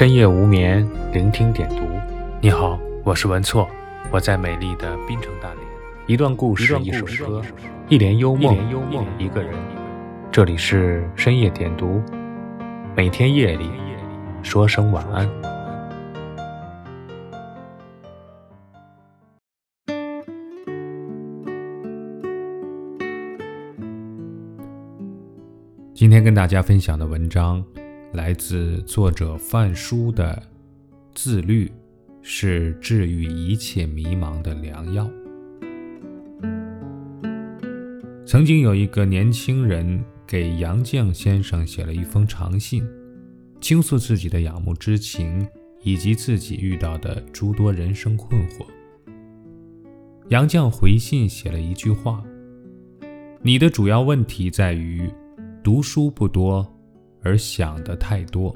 [0.00, 1.82] 深夜无眠，聆听点读。
[2.40, 3.68] 你好，我是文措，
[4.10, 5.66] 我在美丽的滨城大连。
[6.06, 7.42] 一段故事，一首歌，
[7.86, 8.56] 一帘幽梦，
[9.18, 9.52] 一个人。
[10.32, 12.00] 这里是深夜点读，
[12.96, 13.70] 每天夜里
[14.42, 15.28] 说声晚安。
[25.92, 27.62] 今天跟大家分享的文章。
[28.12, 30.42] 来自作者范书的
[31.14, 31.70] 《自律
[32.22, 35.08] 是治愈一切迷茫的良药》。
[38.26, 42.84] 曾经有一个年轻人给杨绛先生写了一封长信，
[43.60, 45.46] 倾诉自己的仰慕之情
[45.84, 48.66] 以及自己遇到的诸多人生困惑。
[50.30, 52.24] 杨绛回信写了一句话
[53.40, 55.08] ：“你的主要问题在于
[55.62, 56.68] 读书不多。”
[57.22, 58.54] 而想的太多，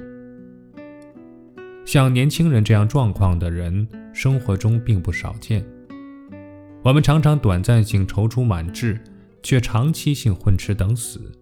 [1.85, 5.65] 像年轻人这样状况的人，生活中并不少见。
[6.83, 8.99] 我们常常短暂性踌躇满志，
[9.43, 11.33] 却长期性混吃等死，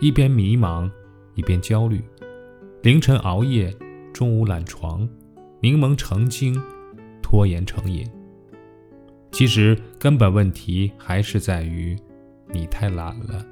[0.00, 0.90] 一边迷茫，
[1.34, 2.02] 一边焦虑，
[2.82, 3.74] 凌晨熬夜，
[4.12, 5.08] 中午懒床，
[5.60, 6.60] 柠檬成精，
[7.22, 8.08] 拖延成瘾。
[9.32, 11.96] 其实根本问题还是在于
[12.52, 13.44] 你太懒了。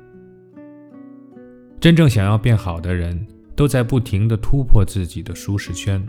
[1.84, 6.02] 真正想要变好的人，都在不停地突破自己的舒适圈，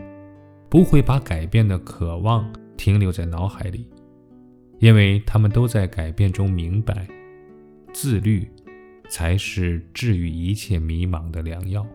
[0.69, 3.85] 不会把改变的渴望停留在脑海里，
[4.79, 7.05] 因为他们都在改变中明白，
[7.91, 8.49] 自律
[9.09, 11.85] 才是治愈一切迷茫的良药。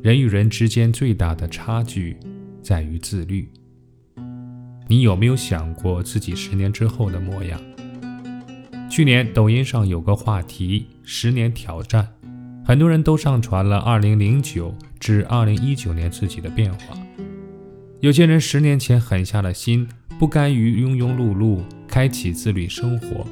[0.00, 2.16] 人与人之间最大的差距。
[2.62, 3.48] 在于自律。
[4.88, 7.60] 你有没有想过自己十年之后的模样？
[8.90, 12.08] 去年抖音上有个话题“十年挑战”，
[12.66, 16.98] 很多人都上传了2009至2019年自己的变化。
[18.00, 19.86] 有些人十年前狠下了心，
[20.18, 23.24] 不甘于庸庸碌碌，开启自律生活，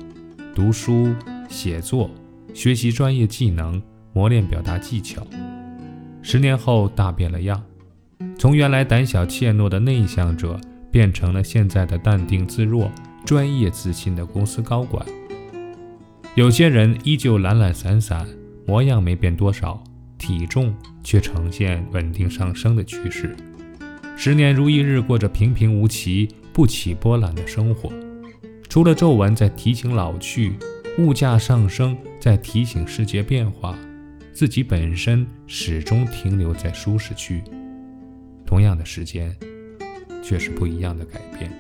[0.54, 1.12] 读书、
[1.48, 2.08] 写作、
[2.54, 3.82] 学习专业技能，
[4.12, 5.26] 磨练表达技巧。
[6.22, 7.60] 十年后大变了样。
[8.36, 12.90] 从原来胆小怯懦的内向者，变成了现在的淡定自若、
[13.24, 15.04] 专业自信的公司高管。
[16.34, 18.26] 有些人依旧懒懒散散，
[18.66, 19.82] 模样没变多少，
[20.18, 23.36] 体重却呈现稳定上升的趋势。
[24.16, 27.92] 十年如一日，过着平平无奇、不起波澜的生活。
[28.68, 30.54] 除了皱纹在提醒老去，
[30.98, 33.78] 物价上升在提醒世界变化，
[34.32, 37.42] 自己本身始终停留在舒适区。
[38.48, 39.36] 同样的时间，
[40.22, 41.52] 却是不一样的改变。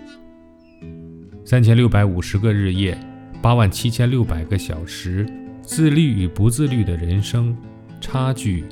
[1.44, 2.98] 三千六百五十个日夜，
[3.42, 5.26] 八万七千六百个小时，
[5.60, 7.54] 自律与不自律的人生
[8.00, 8.64] 差距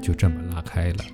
[0.00, 1.04] 就这么拉开了。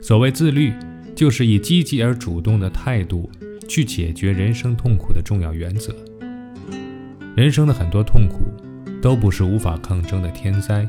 [0.00, 0.72] 所谓自律，
[1.14, 3.30] 就是以积极而主动的态度
[3.68, 5.94] 去解决人生痛苦的重要原则。
[7.36, 8.46] 人生的很多痛苦，
[9.02, 10.88] 都不是无法抗争的天灾，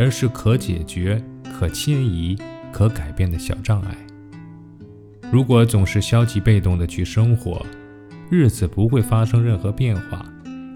[0.00, 1.22] 而是可解决、
[1.56, 2.36] 可迁移。
[2.74, 3.96] 可改变的小障碍。
[5.30, 7.64] 如果总是消极被动的去生活，
[8.28, 10.26] 日子不会发生任何变化。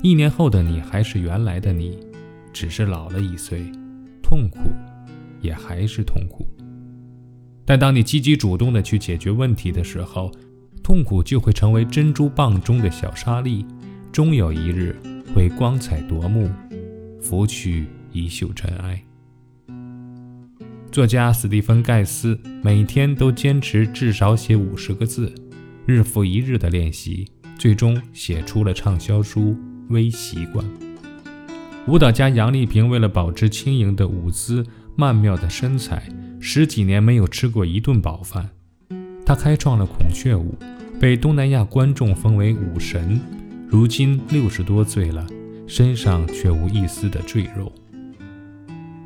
[0.01, 1.99] 一年后的你还是原来的你，
[2.53, 3.65] 只是老了一岁，
[4.23, 4.71] 痛苦
[5.41, 6.47] 也还是痛苦。
[7.67, 10.31] 但当你积极主动的去解决问题的时候，
[10.85, 13.67] 痛苦就会成为珍珠蚌中的小沙粒，
[14.13, 14.95] 终有一日
[15.35, 16.49] 会光彩夺目，
[17.21, 19.03] 拂去一袖尘埃。
[20.91, 25.33] 作家斯蒂芬·盖斯每天都坚持至少写五十个字，
[25.85, 27.29] 日复一日的练习，
[27.59, 29.41] 最终写出了畅销书
[29.91, 30.65] 《微习惯》。
[31.87, 34.65] 舞蹈家杨丽萍为了保持轻盈的舞姿、
[34.97, 36.09] 曼妙的身材，
[36.41, 38.49] 十几年没有吃过一顿饱饭。
[39.27, 40.55] 她开创了孔雀舞，
[40.99, 43.21] 被东南亚观众封为舞神。
[43.69, 45.27] 如今六十多岁了，
[45.67, 47.71] 身上却无一丝的赘肉。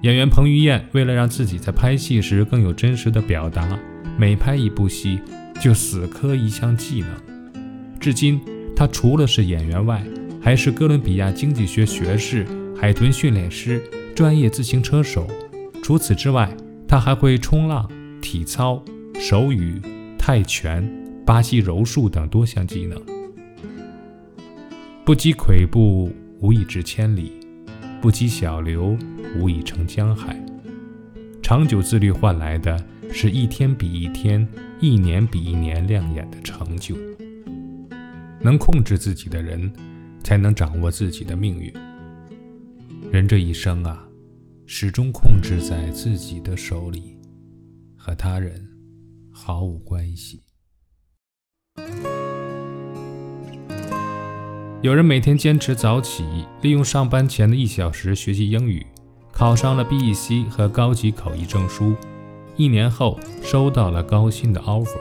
[0.03, 3.79] 演员彭于晏为了让自己在拍戏时更有真实的表达，
[4.19, 5.21] 每拍一部戏
[5.61, 7.09] 就死磕一项技能。
[8.01, 8.41] 至今，
[8.75, 10.05] 他除了是演员外，
[10.41, 12.45] 还是哥伦比亚经济学学士、
[12.77, 13.81] 海豚训练师、
[14.13, 15.25] 专业自行车手。
[15.85, 16.53] 除此之外，
[16.89, 17.89] 他还会冲浪、
[18.21, 18.85] 体操、
[19.21, 19.81] 手语、
[20.19, 20.85] 泰拳、
[21.25, 23.01] 巴西柔术等多项技能。
[25.05, 26.11] 不积跬步，
[26.41, 27.35] 无以至千里。
[28.01, 28.97] 不积小流，
[29.37, 30.39] 无以成江海。
[31.43, 32.77] 长久自律换来的
[33.11, 34.47] 是一天比一天、
[34.81, 36.97] 一年比一年亮眼的成就。
[38.41, 39.73] 能控制自己的人，
[40.23, 41.73] 才能掌握自己的命运。
[43.11, 44.05] 人这一生啊，
[44.67, 47.17] 始终控制在自己的手里，
[47.97, 48.67] 和他人
[49.31, 50.43] 毫无关系。
[54.81, 56.25] 有人每天坚持早起，
[56.63, 58.85] 利用上班前的一小时学习英语，
[59.43, 61.97] 考上了 B.E.C 和高级口译证书，
[62.57, 65.01] 一年后收到了高薪的 offer。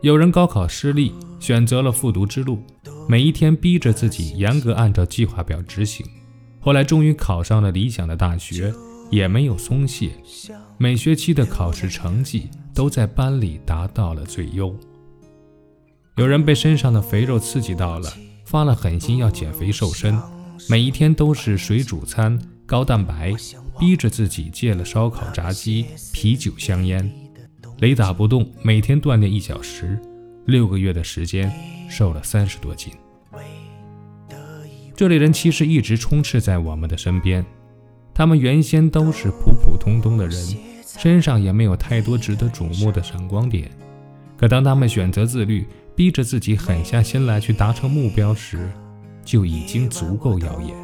[0.00, 2.62] 有人高考失利，选择了复读之路，
[3.06, 6.06] 每一天逼着自己严格按照计划表执行。
[6.58, 8.72] 后来终于考上了理想的大学，
[9.10, 10.12] 也没有松懈，
[10.78, 14.74] 每学期的考试成绩都在班里达到了最优。
[16.16, 18.10] 有人被身上的肥肉刺激到了，
[18.46, 20.18] 发了狠心要减肥瘦身，
[20.70, 22.38] 每一天都是水煮餐、
[22.72, 23.34] 高蛋白，
[23.78, 27.06] 逼着自己戒了烧烤、炸鸡、啤酒、香烟，
[27.80, 30.00] 雷打不动，每天锻炼一小时，
[30.46, 31.52] 六个月的时间
[31.90, 32.90] 瘦了三十多斤。
[34.96, 37.44] 这类人其实一直充斥在我们的身边，
[38.14, 40.42] 他们原先都是普普通通的人，
[40.96, 43.70] 身上也没有太多值得瞩目的闪光点。
[44.34, 48.72] 可当他们选择自律，逼着自己狠下心来去达成目标时，
[49.22, 50.81] 就已经足够耀眼。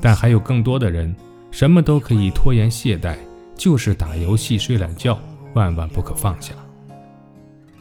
[0.00, 1.14] 但还有更多的人，
[1.50, 3.16] 什么都可以拖延懈怠，
[3.56, 5.18] 就是打游戏、睡懒觉，
[5.54, 6.52] 万万不可放下。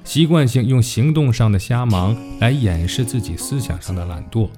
[0.03, 4.49] 习惯性用行动上的瞎忙来掩饰自己思想上的懒惰。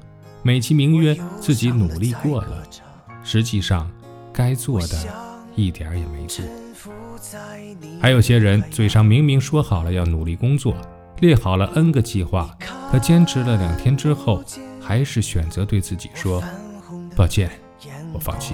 [0.43, 2.63] 美其名曰自己努力过了，
[3.23, 3.89] 实际上
[4.31, 4.95] 该做的
[5.55, 6.45] 一点也没做。
[7.99, 10.73] 还有些人嘴上明明说好了要努力工作，
[11.19, 12.55] 列好了 N 个计划，
[12.89, 14.41] 可坚持了两天之后，
[14.79, 16.41] 还是选择对自己说
[17.19, 17.51] ：“抱歉，
[18.13, 18.53] 我放弃。”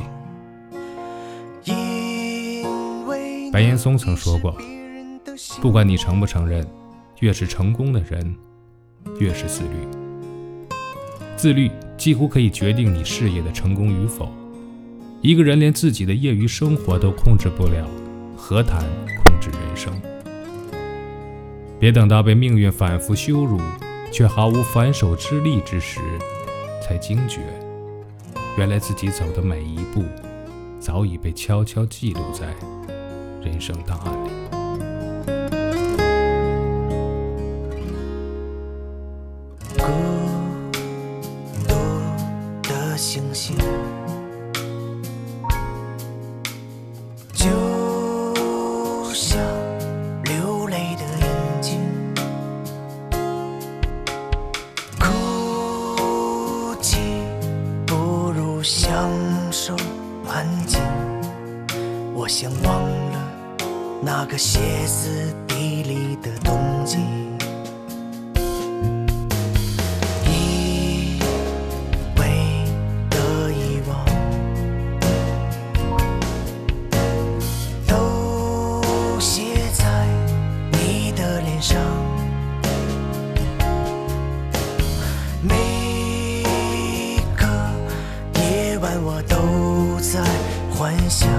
[3.54, 4.58] 白岩松曾说过
[5.62, 6.66] ：“不管你承不承认，
[7.20, 8.36] 越是成功的人，
[9.20, 9.70] 越是自律。”
[11.38, 14.28] 自律几乎可以决定你事业的成功与否。
[15.22, 17.88] 一个人连自己的业余生活都控制不了，
[18.36, 18.84] 何谈
[19.24, 19.94] 控制人生？
[21.80, 23.62] 别等到被命运反复羞辱，
[24.12, 26.00] 却毫无反手之力之时，
[26.82, 27.42] 才惊觉，
[28.58, 30.06] 原来自己走的每一步，
[30.80, 32.56] 早已被悄悄记录在
[33.44, 34.30] 人生档案里。
[39.78, 39.84] 孤
[41.68, 41.76] 独
[42.64, 43.58] 的星星，
[47.34, 47.50] 就
[49.14, 49.45] 像
[91.18, 91.30] 想，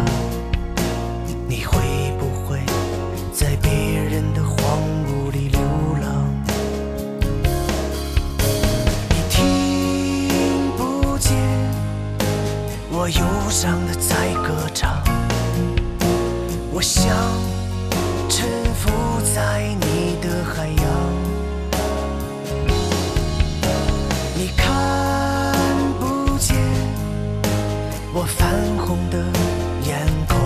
[1.47, 1.79] 你会
[2.19, 2.59] 不会
[3.31, 4.57] 在别人的荒
[5.07, 5.61] 芜里流
[6.01, 6.33] 浪？
[9.11, 11.37] 你听不见
[12.91, 15.05] 我忧伤的在歌唱，
[16.73, 17.15] 我想
[18.31, 18.91] 沉浮
[19.35, 20.87] 在你的海洋。
[24.35, 25.55] 你看
[26.01, 26.57] 不见
[28.15, 28.49] 我泛
[28.79, 29.19] 红的
[29.87, 30.41] 眼眶，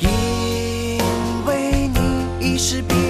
[0.00, 0.98] 因
[1.46, 3.09] 为你已是别。